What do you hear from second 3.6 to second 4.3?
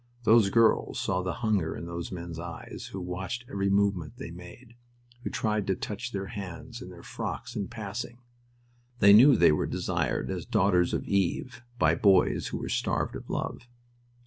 movement